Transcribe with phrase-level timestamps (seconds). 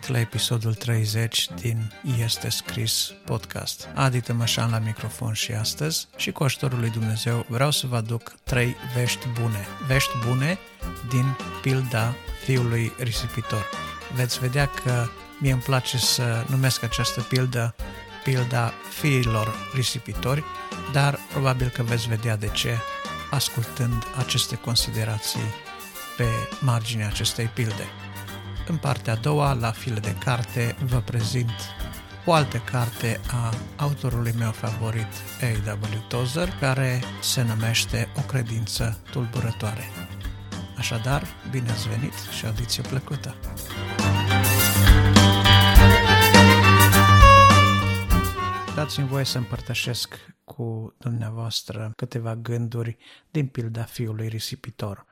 [0.00, 3.88] venit la episodul 30 din Este Scris podcast.
[3.94, 8.34] Adi Tămășan la microfon și astăzi și cu ajutorul lui Dumnezeu vreau să vă aduc
[8.44, 9.66] trei vești bune.
[9.86, 10.58] Vești bune
[11.08, 13.70] din pilda fiului risipitor.
[14.14, 15.06] Veți vedea că
[15.40, 17.74] mie îmi place să numesc această pildă
[18.24, 20.44] pilda fiilor risipitori,
[20.92, 22.78] dar probabil că veți vedea de ce
[23.30, 25.54] ascultând aceste considerații
[26.16, 26.26] pe
[26.60, 27.84] marginea acestei pilde.
[28.70, 31.50] În partea a doua, la file de carte, vă prezint
[32.26, 36.04] o altă carte a autorului meu favorit, A.W.
[36.08, 39.84] Tozer, care se numește O credință tulburătoare.
[40.76, 43.34] Așadar, bine ați venit și audiție plăcută!
[48.74, 50.14] Dați-mi voie să împărtășesc
[50.44, 52.96] cu dumneavoastră câteva gânduri
[53.30, 55.06] din pilda fiului risipitor.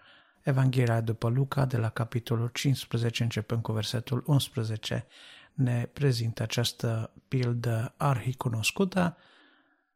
[0.48, 5.06] Evanghelia după Luca, de la capitolul 15, începând cu versetul 11,
[5.52, 9.16] ne prezintă această pildă arhicunoscută.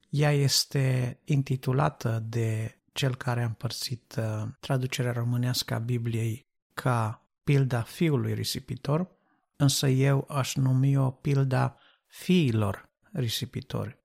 [0.09, 7.83] Ea este intitulată de cel care a împărțit uh, traducerea românească a Bibliei ca pilda
[7.83, 9.11] fiului risipitor,
[9.57, 13.99] însă eu aș numi-o pilda fiilor risipitori.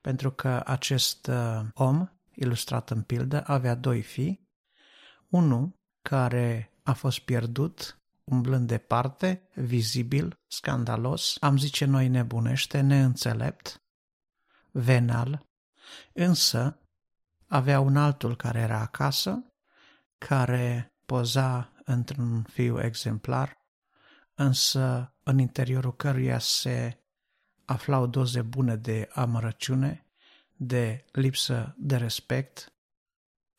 [0.00, 4.47] Pentru că acest uh, om, ilustrat în pildă, avea doi fii,
[5.28, 13.82] unul care a fost pierdut, umblând departe, vizibil, scandalos, am zice noi nebunește, neînțelept,
[14.70, 15.46] venal,
[16.12, 16.78] însă
[17.46, 19.52] avea un altul care era acasă,
[20.18, 23.58] care poza într-un fiu exemplar,
[24.34, 27.02] însă în interiorul căruia se
[27.64, 30.06] aflau doze bune de amărăciune,
[30.56, 32.72] de lipsă de respect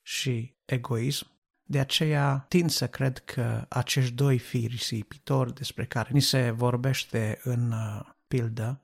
[0.02, 1.39] și egoism,
[1.72, 7.40] de aceea tind să cred că acești doi fii risipitori despre care ni se vorbește
[7.44, 8.82] în uh, pildă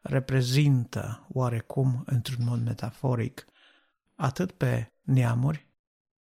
[0.00, 3.46] reprezintă oarecum într-un mod metaforic
[4.14, 5.66] atât pe neamuri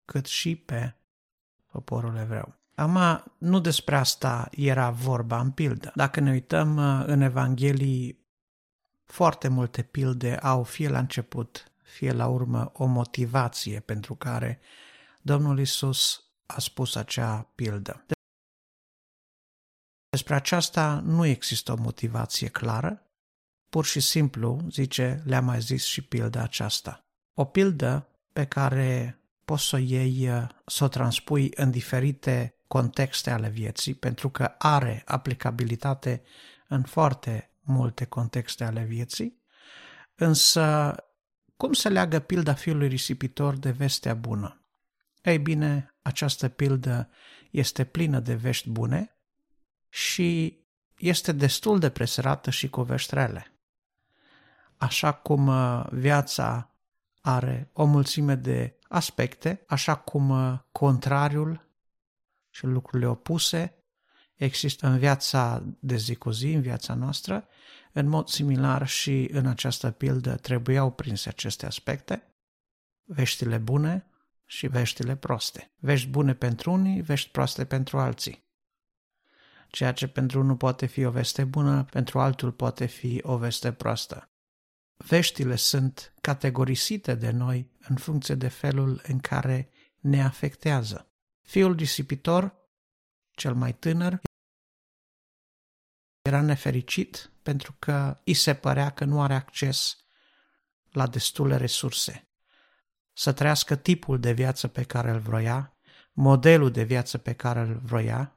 [0.06, 0.96] cât și pe
[1.72, 2.56] poporul evreu.
[2.75, 5.92] Ama nu despre asta era vorba în pildă.
[5.96, 8.25] Dacă ne uităm uh, în Evanghelii,
[9.04, 14.60] foarte multe pilde au fie la început, fie la urmă o motivație pentru care
[15.26, 18.06] Domnul Isus a spus acea pildă.
[20.10, 23.12] Despre aceasta nu există o motivație clară,
[23.70, 27.06] pur și simplu, zice, le-a mai zis și pilda aceasta.
[27.34, 30.30] O pildă pe care poți să o iei,
[30.66, 36.24] să o transpui în diferite contexte ale vieții, pentru că are aplicabilitate
[36.68, 39.42] în foarte multe contexte ale vieții,
[40.16, 40.96] însă
[41.58, 44.62] cum se leagă pilda fiului risipitor de vestea bună?
[45.24, 47.10] Ei bine, această pildă
[47.52, 49.16] este plină de vești bune
[49.90, 50.60] și
[50.98, 53.54] este destul de presărată și cu vești rele.
[54.78, 56.76] Așa cum uh, viața
[57.22, 61.68] are o mulțime de aspecte, așa cum uh, contrariul
[62.50, 63.76] și lucrurile opuse
[64.36, 67.48] există în viața de zi cu zi, în viața noastră,
[67.92, 72.24] în mod similar și în această pildă trebuiau prinse aceste aspecte,
[73.04, 74.08] veștile bune
[74.53, 75.72] și veștile proste.
[75.80, 78.44] Vești bune pentru unii, vești proaste pentru alții.
[79.69, 83.74] Ceea ce pentru unul poate fi o veste bună, pentru altul poate fi o veste
[83.74, 84.31] proastă.
[84.96, 89.69] Veștile sunt categorisite de noi în funcție de felul în care
[90.00, 91.12] ne afectează.
[91.42, 92.56] Fiul disipitor,
[93.31, 94.19] cel mai tânăr,
[96.22, 99.97] era nefericit pentru că îi se părea că nu are acces
[100.92, 102.28] la destule resurse
[103.13, 105.74] să trăiască tipul de viață pe care îl vroia,
[106.12, 108.35] modelul de viață pe care îl vroia,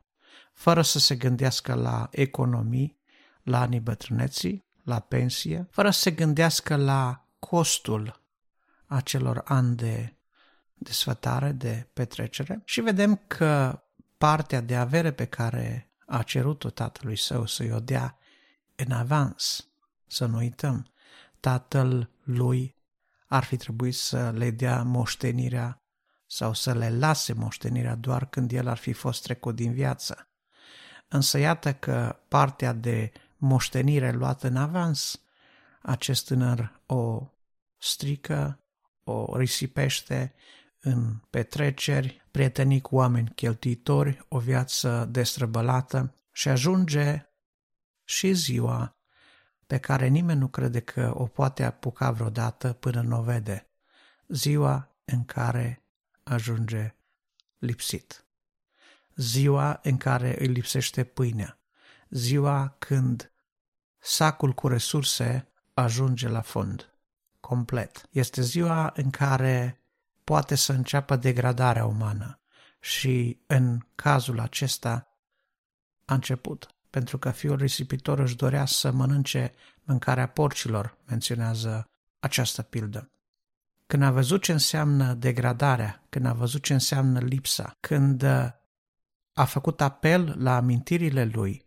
[0.53, 2.99] fără să se gândească la economii,
[3.43, 8.23] la anii bătrâneții, la pensie, fără să se gândească la costul
[8.87, 10.17] acelor ani de
[10.75, 12.63] desfătare, de petrecere.
[12.65, 13.83] Și vedem că
[14.19, 18.19] partea de avere pe care a cerut-o tatălui său să-i o dea
[18.77, 19.69] în avans,
[20.07, 20.91] să nu uităm,
[21.41, 22.76] tatăl lui
[23.27, 25.81] ar fi trebuit să le dea moștenirea
[26.27, 30.29] sau să le lase moștenirea doar când el ar fi fost trecut din viață.
[31.09, 35.21] Însă iată că partea de moștenire luată în avans,
[35.83, 37.31] acest tânăr o
[37.77, 38.61] strică,
[39.05, 40.35] o risipește
[40.81, 47.31] în petreceri, prietenii cu oameni cheltuitori, o viață destrăbălată și ajunge
[48.05, 48.96] și ziua
[49.67, 53.71] pe care nimeni nu crede că o poate apuca vreodată până nu o vede,
[54.29, 55.85] ziua în care
[56.23, 56.95] ajunge
[57.59, 58.27] lipsit,
[59.15, 61.59] ziua în care îi lipsește pâinea,
[62.09, 63.33] ziua când
[63.99, 66.91] sacul cu resurse ajunge la fond,
[67.41, 68.09] complet.
[68.11, 69.81] Este ziua în care
[70.25, 72.41] poate să înceapă degradarea umană
[72.81, 75.09] și în cazul acesta
[76.05, 79.53] a început, pentru că fiul risipitor își dorea să mănânce
[79.83, 81.89] mâncarea porcilor, menționează
[82.19, 83.11] această pildă.
[83.87, 88.23] Când a văzut ce înseamnă degradarea, când a văzut ce înseamnă lipsa, când
[89.33, 91.67] a făcut apel la amintirile lui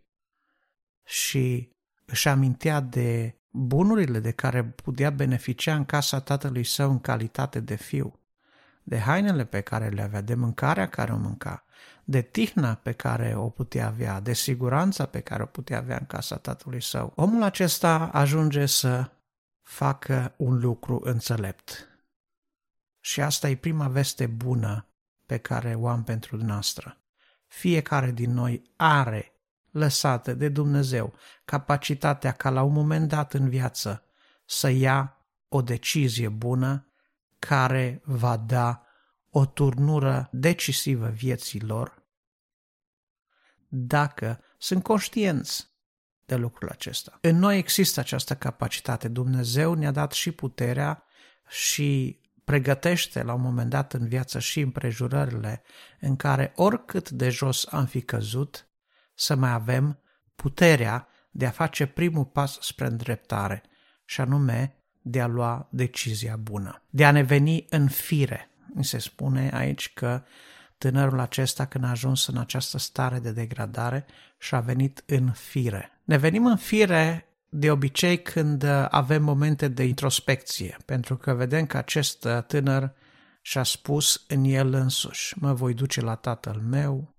[1.06, 1.70] și
[2.06, 7.76] își amintea de bunurile de care putea beneficia în casa tatălui său în calitate de
[7.76, 8.19] fiu,
[8.84, 11.64] de hainele pe care le avea, de mâncarea care o mânca,
[12.04, 16.06] de tihna pe care o putea avea, de siguranța pe care o putea avea în
[16.06, 17.14] casa tatălui său.
[17.16, 19.12] Omul acesta ajunge să
[19.62, 21.88] facă un lucru înțelept.
[23.00, 24.88] Și asta e prima veste bună
[25.26, 26.98] pe care o am pentru noastră.
[27.48, 29.34] Fiecare din noi are
[29.72, 31.14] lăsată de Dumnezeu
[31.46, 34.04] capacitatea ca la un moment dat în viață
[34.46, 35.18] să ia
[35.48, 36.89] o decizie bună
[37.40, 38.84] care va da
[39.30, 42.04] o turnură decisivă vieții lor
[43.68, 45.68] dacă sunt conștienți
[46.26, 47.18] de lucrul acesta.
[47.22, 49.08] În noi există această capacitate.
[49.08, 51.04] Dumnezeu ne-a dat și puterea
[51.48, 55.64] și pregătește la un moment dat în viață și împrejurările
[56.00, 58.68] în care oricât de jos am fi căzut,
[59.14, 60.00] să mai avem
[60.36, 63.64] puterea de a face primul pas spre îndreptare,
[64.06, 68.50] și anume de a lua decizia bună, de a ne veni în fire.
[68.74, 70.24] Mi se spune aici că
[70.78, 74.06] tânărul acesta, când a ajuns în această stare de degradare,
[74.38, 76.00] și-a venit în fire.
[76.04, 81.78] Ne venim în fire de obicei când avem momente de introspecție, pentru că vedem că
[81.78, 82.94] acest tânăr
[83.42, 87.16] și-a spus în el însuși, mă voi duce la tatăl meu,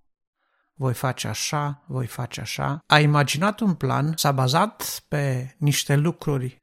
[0.75, 2.79] voi face așa, voi face așa.
[2.87, 6.60] A imaginat un plan, s-a bazat pe niște lucruri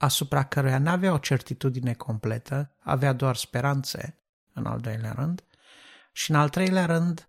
[0.00, 4.18] asupra căruia nu avea o certitudine completă, avea doar speranțe,
[4.52, 5.44] în al doilea rând,
[6.12, 7.28] și în al treilea rând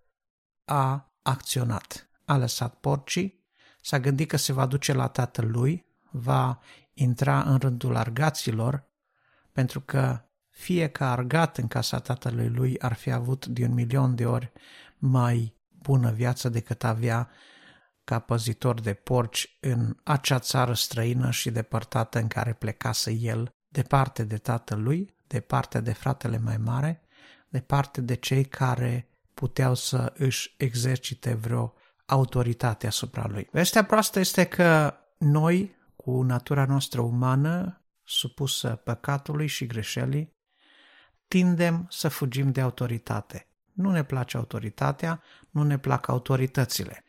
[0.66, 2.10] a acționat.
[2.26, 3.44] A lăsat porcii,
[3.82, 6.60] s-a gândit că se va duce la tatăl lui, va
[6.94, 8.84] intra în rândul argaților,
[9.52, 14.16] pentru că fie că argat în casa tatălui lui ar fi avut de un milion
[14.16, 14.52] de ori
[14.98, 17.30] mai bună viață decât avea
[18.12, 24.24] ca păzitor de porci în acea țară străină și depărtată în care plecase el, departe
[24.24, 27.02] de tatălui, departe de fratele mai mare,
[27.50, 31.74] departe de cei care puteau să își exercite vreo
[32.06, 33.48] autoritate asupra lui.
[33.52, 40.36] Vestea proastă este că noi, cu natura noastră umană, supusă păcatului și greșelii,
[41.28, 43.48] tindem să fugim de autoritate.
[43.74, 47.04] Nu ne place autoritatea, nu ne plac autoritățile.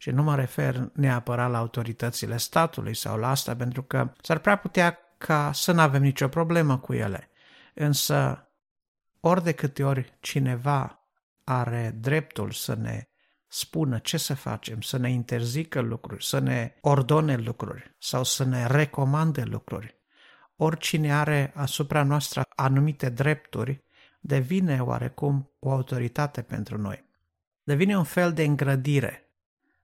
[0.00, 4.56] Și nu mă refer neapărat la autoritățile statului sau la asta, pentru că s-ar prea
[4.56, 7.30] putea ca să nu avem nicio problemă cu ele.
[7.74, 8.48] Însă,
[9.20, 11.08] ori de câte ori cineva
[11.44, 13.08] are dreptul să ne
[13.46, 18.66] spună ce să facem, să ne interzică lucruri, să ne ordone lucruri sau să ne
[18.66, 19.96] recomande lucruri,
[20.56, 23.84] oricine are asupra noastră anumite drepturi,
[24.20, 27.04] devine oarecum o autoritate pentru noi.
[27.62, 29.24] Devine un fel de îngrădire,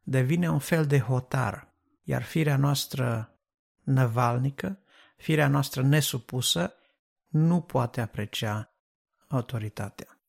[0.09, 3.37] devine un fel de hotar, iar firea noastră
[3.83, 4.79] năvalnică,
[5.17, 6.75] firea noastră nesupusă,
[7.27, 8.75] nu poate aprecia
[9.29, 10.21] autoritatea.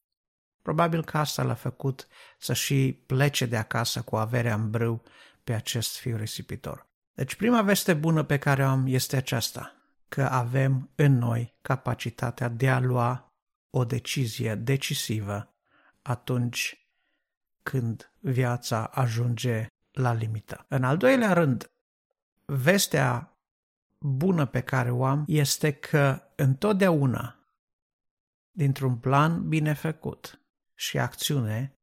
[0.62, 2.08] Probabil că asta l-a făcut
[2.40, 5.04] să și plece de acasă cu averea în brâu
[5.44, 6.88] pe acest fiu risipitor.
[7.14, 9.76] Deci prima veste bună pe care o am este aceasta
[10.08, 13.34] că avem în noi capacitatea de a lua
[13.70, 15.54] o decizie decisivă
[16.02, 16.87] atunci
[17.70, 20.66] când viața ajunge la limită.
[20.68, 21.72] În al doilea rând,
[22.46, 23.38] vestea
[24.00, 27.40] bună pe care o am este că întotdeauna,
[28.52, 30.42] dintr-un plan bine făcut
[30.76, 31.78] și acțiune,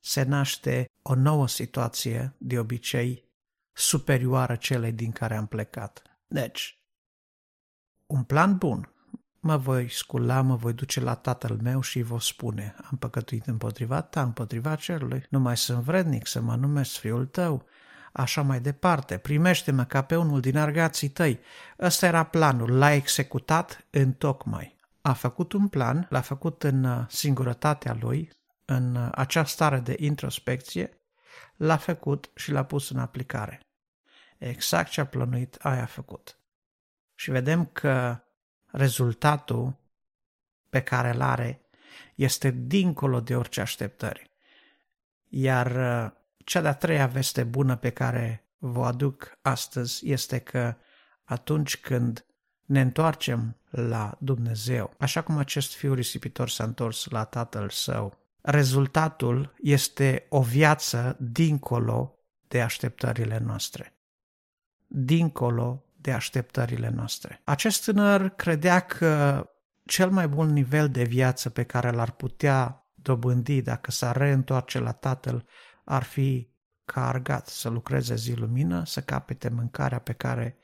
[0.00, 3.24] se naște o nouă situație, de obicei
[3.72, 6.02] superioară celei din care am plecat.
[6.26, 6.82] Deci,
[8.06, 8.92] un plan bun.
[9.44, 13.46] Mă voi scula, mă voi duce la tatăl meu și îi voi spune, am păcătuit
[13.46, 17.66] împotriva ta, împotriva cerului, nu mai sunt vrednic să mă numesc fiul tău,
[18.12, 21.40] așa mai departe, primește-mă ca pe unul din argații tăi.
[21.78, 24.76] Ăsta era planul, l-a executat în tocmai.
[25.00, 28.30] A făcut un plan, l-a făcut în uh, singurătatea lui,
[28.64, 31.00] în uh, acea stare de introspecție,
[31.56, 33.60] l-a făcut și l-a pus în aplicare.
[34.38, 36.36] Exact ce a plănuit, aia a făcut
[37.14, 38.20] și vedem că
[38.72, 39.76] rezultatul
[40.68, 41.60] pe care îl are
[42.14, 44.30] este dincolo de orice așteptări.
[45.28, 46.12] Iar uh,
[46.44, 50.76] cea de-a treia veste bună pe care vă aduc astăzi este că
[51.24, 52.26] atunci când
[52.64, 59.54] ne întoarcem la Dumnezeu, așa cum acest fiu risipitor s-a întors la tatăl său, rezultatul
[59.62, 63.94] este o viață dincolo de așteptările noastre.
[64.86, 67.40] Dincolo de așteptările noastre.
[67.44, 69.46] Acest tânăr credea că
[69.84, 74.92] cel mai bun nivel de viață pe care l-ar putea dobândi dacă s-ar reîntoarce la
[74.92, 75.46] tatăl
[75.84, 76.50] ar fi
[76.84, 80.56] ca argat să lucreze zi lumină, să capete mâncarea pe care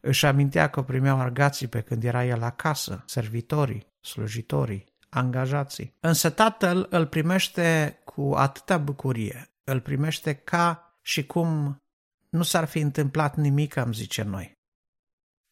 [0.00, 5.96] își amintea că primeau argații pe când era el acasă, servitorii, slujitorii, angajații.
[6.00, 11.82] Însă tatăl îl primește cu atâta bucurie, îl primește ca și cum
[12.28, 14.57] nu s-ar fi întâmplat nimic, am zice noi.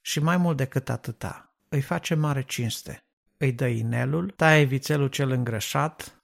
[0.07, 3.05] Și mai mult decât atâta, îi face mare cinste.
[3.37, 6.23] Îi dă inelul, taie vițelul cel îngrășat,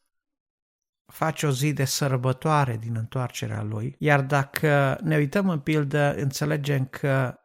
[1.06, 6.86] face o zi de sărbătoare din întoarcerea lui, iar dacă ne uităm în pildă, înțelegem
[6.86, 7.38] că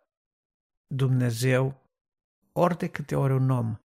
[0.87, 1.89] Dumnezeu,
[2.51, 3.75] ori de câte ori un om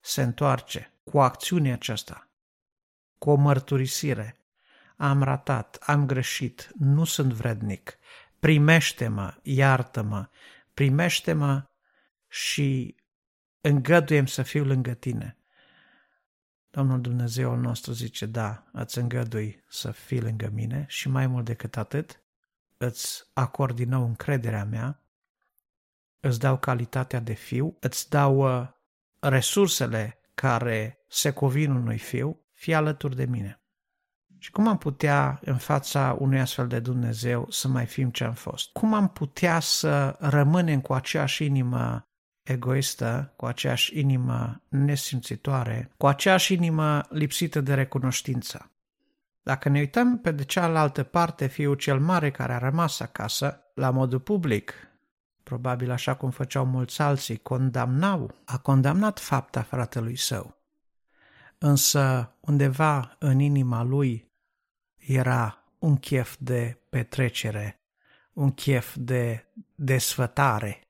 [0.00, 2.28] se întoarce cu acțiunea aceasta,
[3.18, 4.40] cu o mărturisire,
[4.96, 7.98] am ratat, am greșit, nu sunt vrednic,
[8.38, 10.28] primește-mă, iartă-mă,
[10.74, 11.69] primește-mă
[12.30, 12.96] și
[13.60, 15.38] îngăduiem să fiu lângă tine.
[16.70, 21.76] Domnul Dumnezeul nostru zice, da, îți îngădui să fii lângă mine și mai mult decât
[21.76, 22.22] atât,
[22.76, 25.02] îți acord din nou încrederea mea,
[26.20, 28.68] îți dau calitatea de fiu, îți dau uh,
[29.18, 33.60] resursele care se covin unui fiu, fii alături de mine.
[34.38, 38.34] Și cum am putea, în fața unui astfel de Dumnezeu, să mai fim ce am
[38.34, 38.72] fost?
[38.72, 42.09] Cum am putea să rămânem cu aceeași inimă
[42.50, 48.70] egoistă, cu aceeași inimă nesimțitoare, cu aceeași inimă lipsită de recunoștință?
[49.42, 53.90] Dacă ne uităm pe de cealaltă parte, fiul cel mare care a rămas acasă, la
[53.90, 54.74] modul public,
[55.42, 60.58] probabil așa cum făceau mulți alții, condamnau, a condamnat fapta fratelui său.
[61.58, 64.30] Însă undeva în inima lui
[64.96, 67.80] era un chef de petrecere,
[68.32, 70.89] un chef de desfătare,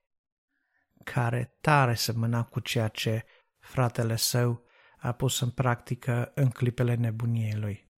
[1.13, 3.25] care tare semăna cu ceea ce
[3.59, 4.65] fratele său
[4.99, 7.91] a pus în practică în clipele nebuniei lui.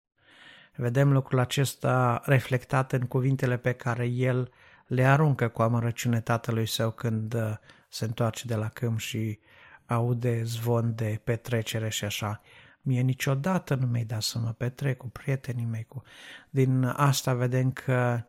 [0.75, 4.51] Vedem lucrul acesta reflectat în cuvintele pe care el
[4.87, 7.53] le aruncă cu amărăciune tatălui său când uh,
[7.89, 9.39] se întoarce de la câmp și
[9.85, 12.41] aude zvon de petrecere și așa.
[12.81, 15.83] Mie niciodată nu mi-ai dat să mă petrec cu prietenii mei.
[15.83, 16.03] Cu...
[16.49, 18.25] Din asta vedem că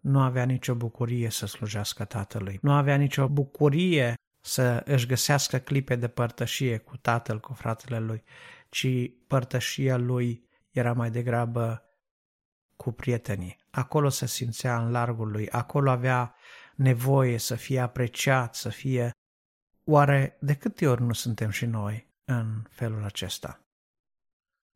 [0.00, 2.58] nu avea nicio bucurie să slujească tatălui.
[2.62, 8.22] Nu avea nicio bucurie să își găsească clipe de părtășie cu tatăl, cu fratele lui,
[8.68, 8.86] ci
[9.26, 11.84] părtășia lui era mai degrabă
[12.76, 13.58] cu prietenii.
[13.70, 16.34] Acolo se simțea în largul lui, acolo avea
[16.74, 19.10] nevoie să fie apreciat, să fie...
[19.84, 23.60] Oare de câte ori nu suntem și noi în felul acesta?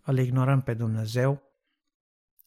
[0.03, 1.43] Îl ignorăm pe Dumnezeu,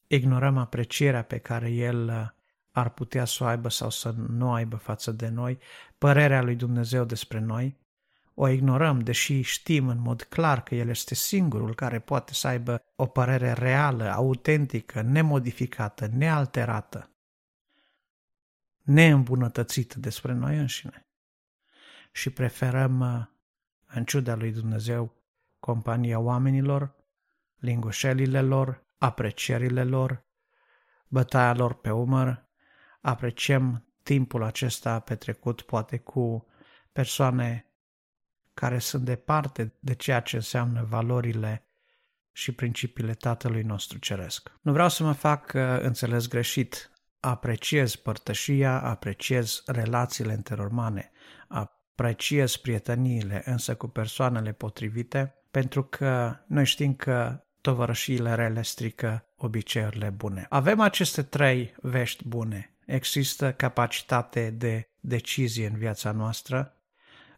[0.08, 2.37] ignorăm aprecierea pe care El uh,
[2.78, 5.60] ar putea să o aibă sau să nu aibă față de noi,
[5.98, 7.78] părerea lui Dumnezeu despre noi,
[8.34, 12.84] o ignorăm, deși știm în mod clar că El este singurul care poate să aibă
[12.96, 17.10] o părere reală, autentică, nemodificată, nealterată,
[18.84, 21.08] neîmbunătățită despre noi înșine.
[22.12, 23.02] Și preferăm,
[23.86, 25.24] în ciuda lui Dumnezeu,
[25.60, 26.96] compania oamenilor,
[27.56, 30.26] lingușelile lor, aprecierile lor,
[31.08, 32.47] bătaia lor pe umăr,
[33.08, 36.48] apreciem timpul acesta petrecut poate cu
[36.92, 37.66] persoane
[38.54, 41.66] care sunt departe de ceea ce înseamnă valorile
[42.32, 44.52] și principiile Tatălui nostru Ceresc.
[44.62, 46.92] Nu vreau să mă fac uh, înțeles greșit.
[47.20, 51.12] Apreciez părtășia, apreciez relațiile interurmane,
[51.48, 60.10] apreciez prieteniile, însă cu persoanele potrivite, pentru că noi știm că tovărășiile rele strică obiceiurile
[60.10, 60.46] bune.
[60.50, 62.77] Avem aceste trei vești bune.
[62.88, 66.76] Există capacitate de decizie în viața noastră,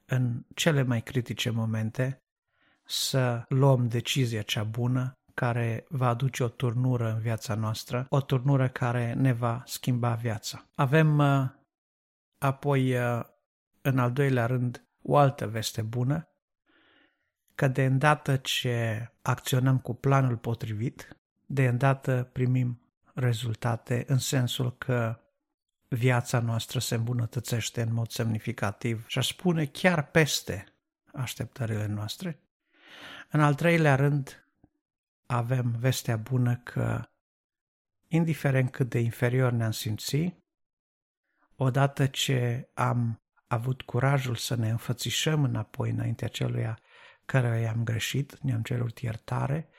[0.06, 2.24] în cele mai critice momente
[2.86, 8.70] să luăm decizia cea bună care va aduce o turnură în viața noastră, o turnură
[8.70, 10.66] care ne va schimba viața.
[10.76, 11.50] Avem uh,
[12.38, 13.22] apoi, uh,
[13.82, 16.28] în al doilea rând, o altă veste bună,
[17.56, 22.82] că de îndată ce acționăm cu planul potrivit, de îndată primim
[23.14, 25.20] rezultate în sensul că
[25.90, 30.66] viața noastră se îmbunătățește în mod semnificativ și aș spune chiar peste
[31.14, 32.40] așteptările noastre.
[33.30, 34.48] În al treilea rând,
[35.26, 37.10] avem vestea bună că
[38.08, 40.44] indiferent cât de inferior ne-am simțit,
[41.56, 46.80] odată ce am avut curajul să ne înfățișăm înapoi înaintea celuia
[47.26, 49.70] care i-am greșit, ne-am cerut iertare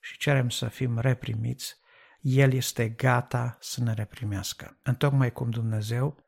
[0.00, 1.76] și cerem să fim reprimiți,
[2.20, 4.76] El este gata să ne reprimească.
[4.82, 6.24] Întocmai cum Dumnezeu,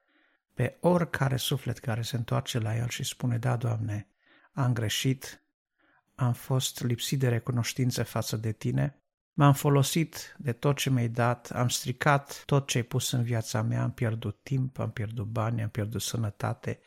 [0.54, 4.06] pe oricare suflet care se întoarce la El și spune, da, Doamne,
[4.52, 5.42] am greșit,
[6.14, 8.96] am fost lipsit de recunoștință față de Tine,
[9.32, 13.62] m-am folosit de tot ce mi-ai dat, am stricat tot ce ai pus în viața
[13.62, 16.80] mea, am pierdut timp, am pierdut bani, am pierdut sănătate,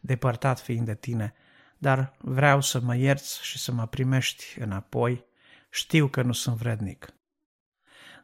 [0.00, 1.34] depărtat fiind de Tine,
[1.78, 5.24] dar vreau să mă ierți și să mă primești înapoi,
[5.70, 7.15] știu că nu sunt vrednic.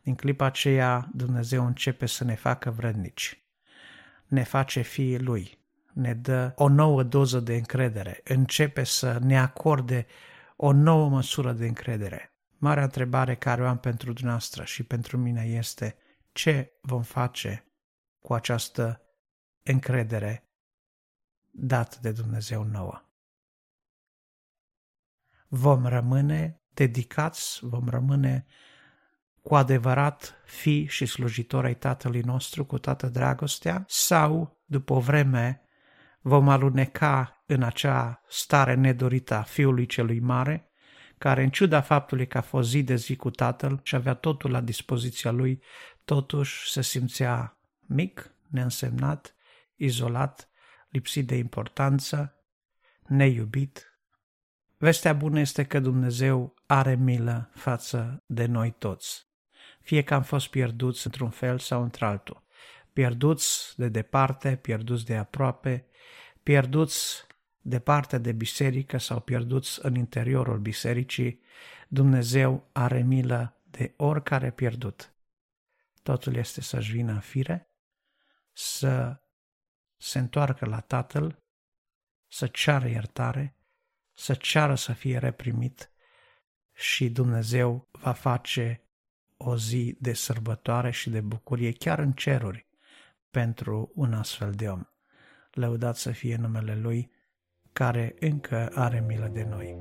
[0.03, 3.47] Din clipa aceea Dumnezeu începe să ne facă vrednici,
[4.27, 5.59] ne face fiii Lui,
[5.93, 10.07] ne dă o nouă doză de încredere, începe să ne acorde
[10.57, 12.37] o nouă măsură de încredere.
[12.59, 15.97] Marea întrebare care o am pentru dumneavoastră și pentru mine este
[16.33, 17.67] ce vom face
[18.21, 19.03] cu această
[19.63, 20.49] încredere
[21.51, 23.03] dată de Dumnezeu nouă.
[25.49, 28.47] Vom rămâne dedicați, vom rămâne
[29.43, 35.63] cu adevărat fi și slujitori ai Tatălui nostru cu toată dragostea sau, după o vreme,
[36.21, 40.67] vom aluneca în acea stare nedorită a Fiului Celui Mare,
[41.19, 44.51] care, în ciuda faptului că a fost zi de zi cu Tatăl și avea totul
[44.51, 45.63] la dispoziția lui,
[46.05, 49.35] totuși se simțea mic, neînsemnat,
[49.77, 50.49] izolat,
[50.89, 52.37] lipsit de importanță,
[53.07, 53.99] neiubit.
[54.77, 59.27] Vestea bună este că Dumnezeu are milă față de noi toți,
[59.83, 62.43] fie că am fost pierduți într-un fel sau într-altul,
[62.93, 65.87] pierduți de departe, pierduți de aproape,
[66.43, 67.27] pierduți
[67.61, 71.41] departe de biserică sau pierduți în interiorul bisericii,
[71.89, 75.15] Dumnezeu are milă de oricare pierdut.
[76.03, 77.71] Totul este să-și vină în fire,
[78.53, 79.21] să
[79.97, 81.43] se întoarcă la Tatăl,
[82.29, 83.57] să ceară iertare,
[84.13, 85.91] să ceară să fie reprimit
[86.73, 88.83] și Dumnezeu va face
[89.45, 92.67] o zi de sărbătoare și de bucurie chiar în ceruri
[93.31, 94.83] pentru un astfel de om.
[95.53, 97.11] Lăudat să fie numele Lui,
[97.73, 99.77] care încă are milă de noi.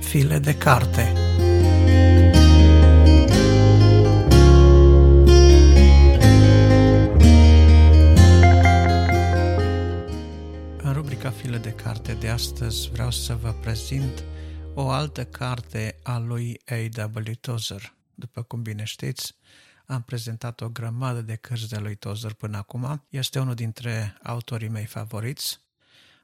[0.00, 1.25] File de carte
[12.26, 14.24] de astăzi vreau să vă prezint
[14.74, 17.34] o altă carte a lui A.W.
[17.40, 17.94] Tozer.
[18.14, 19.34] După cum bine știți,
[19.86, 23.04] am prezentat o grămadă de cărți de lui Tozer până acum.
[23.08, 25.60] Este unul dintre autorii mei favoriți.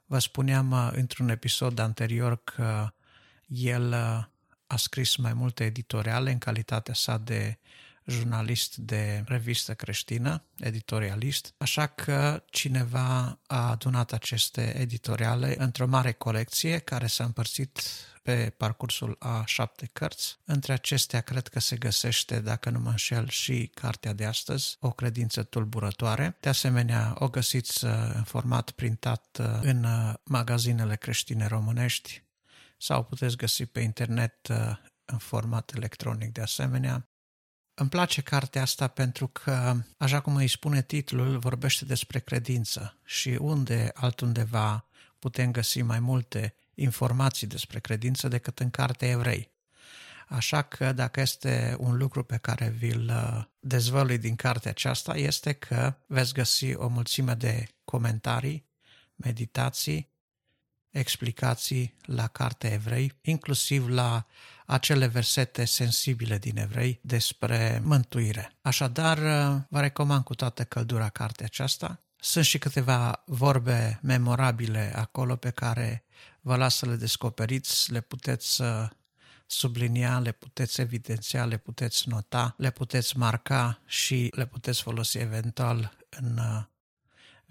[0.07, 2.93] Vă spuneam uh, într-un episod anterior că
[3.47, 4.25] el uh,
[4.67, 7.59] a scris mai multe editoriale în calitatea sa de
[8.07, 16.79] jurnalist de revistă creștină, editorialist, așa că cineva a adunat aceste editoriale într-o mare colecție
[16.79, 17.81] care s-a împărțit
[18.23, 20.39] pe parcursul a șapte cărți.
[20.45, 24.91] Între acestea cred că se găsește, dacă nu mă înșel, și cartea de astăzi, O
[24.91, 26.37] credință tulburătoare.
[26.41, 32.23] De asemenea, o găsiți uh, în format printat uh, în uh, magazinele creștine românești
[32.77, 34.49] sau puteți găsi pe internet
[35.05, 37.12] în format electronic de asemenea.
[37.75, 43.29] Îmi place cartea asta pentru că, așa cum îi spune titlul, vorbește despre credință și
[43.41, 44.87] unde altundeva
[45.19, 49.51] putem găsi mai multe informații despre credință decât în cartea evrei.
[50.29, 55.53] Așa că dacă este un lucru pe care vi-l uh, dezvălui din cartea aceasta, este
[55.53, 58.67] că veți găsi o mulțime de comentarii,
[59.15, 60.12] meditații,
[60.93, 64.27] explicații la cartea evrei, inclusiv la
[64.67, 68.53] acele versete sensibile din evrei despre mântuire.
[68.63, 69.19] Așadar,
[69.69, 71.99] vă recomand cu toată căldura cartea aceasta.
[72.17, 76.05] Sunt și câteva vorbe memorabile acolo pe care
[76.41, 78.63] vă las să le descoperiți, le puteți
[79.47, 85.97] sublinia, le puteți evidenția, le puteți nota, le puteți marca și le puteți folosi eventual
[86.11, 86.39] în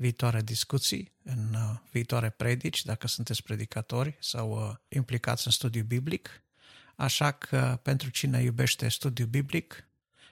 [0.01, 1.55] viitoare discuții, în
[1.91, 6.43] viitoare predici, dacă sunteți predicatori sau implicați în studiu biblic.
[6.95, 9.87] Așa că pentru cine iubește studiu biblic,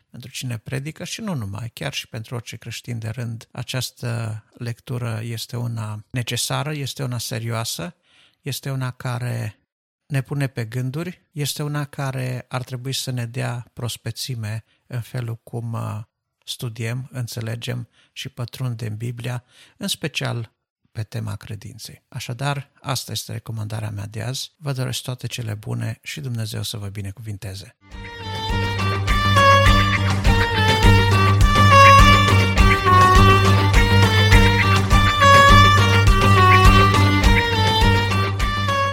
[0.10, 5.20] pentru cine predică și nu numai, chiar și pentru orice creștin de rând, această lectură
[5.24, 7.96] este una necesară, este una serioasă,
[8.42, 9.60] este una care
[10.06, 15.36] ne pune pe gânduri, este una care ar trebui să ne dea prospețime în felul
[15.44, 16.02] cum uh,
[16.50, 19.44] studiem, înțelegem și pătrundem Biblia,
[19.78, 20.52] în special
[20.92, 22.04] pe tema credinței.
[22.08, 24.52] Așadar, asta este recomandarea mea de azi.
[24.58, 27.76] Vă doresc toate cele bune și Dumnezeu să vă binecuvinteze.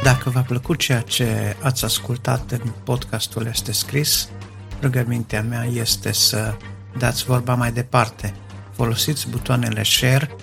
[0.02, 4.28] Dacă v-a plăcut ceea ce ați ascultat în podcastul Este Scris,
[4.82, 6.56] rugămintea mea este să
[6.98, 8.34] dați vorba mai departe.
[8.74, 10.36] Folosiți butoanele share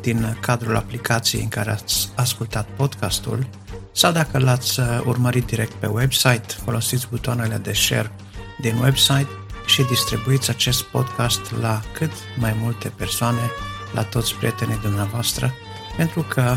[0.00, 3.46] din cadrul aplicației în care ați ascultat podcastul
[3.92, 8.12] sau dacă l-ați uh, urmărit direct pe website, folosiți butoanele de share
[8.60, 9.28] din website
[9.66, 13.50] și distribuiți acest podcast la cât mai multe persoane,
[13.94, 15.52] la toți prietenii dumneavoastră,
[15.96, 16.56] pentru că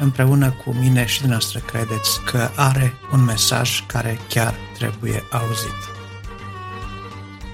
[0.00, 5.97] împreună cu mine și dumneavoastră credeți că are un mesaj care chiar trebuie auzit.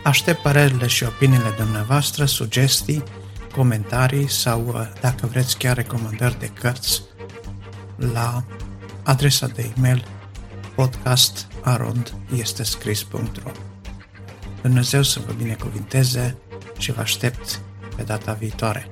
[0.04, 3.02] Aștept părerile și opiniile dumneavoastră, sugestii,
[3.54, 7.02] comentarii sau, uh, dacă vreți, chiar recomandări de cărți
[8.12, 8.44] la
[9.02, 10.04] adresa de e-mail
[10.74, 13.50] podcastarondestescris.ro
[14.62, 16.36] Dumnezeu să vă binecuvinteze
[16.78, 17.60] și vă aștept
[17.96, 18.90] pe data viitoare.